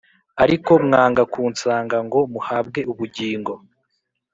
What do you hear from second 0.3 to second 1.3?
Ariko mwanga